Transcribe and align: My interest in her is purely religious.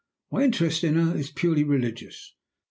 My 0.31 0.41
interest 0.45 0.83
in 0.83 0.95
her 0.95 1.15
is 1.15 1.29
purely 1.29 1.63
religious. 1.63 2.33